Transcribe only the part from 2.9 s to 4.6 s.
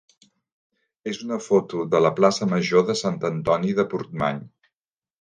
de Sant Antoni de Portmany.